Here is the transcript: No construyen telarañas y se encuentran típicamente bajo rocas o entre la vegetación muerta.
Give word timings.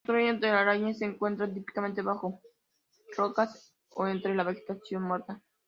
No 0.03 0.07
construyen 0.13 0.39
telarañas 0.39 0.95
y 0.95 0.97
se 0.97 1.05
encuentran 1.05 1.53
típicamente 1.53 2.01
bajo 2.01 2.41
rocas 3.15 3.75
o 3.91 4.07
entre 4.07 4.33
la 4.33 4.43
vegetación 4.43 5.03
muerta. 5.03 5.43